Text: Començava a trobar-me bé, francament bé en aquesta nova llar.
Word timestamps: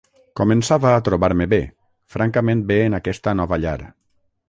Començava 0.39 0.93
a 0.93 1.03
trobar-me 1.09 1.47
bé, 1.53 1.61
francament 2.17 2.67
bé 2.73 2.81
en 2.89 3.01
aquesta 3.03 3.39
nova 3.43 3.65
llar. 3.67 3.79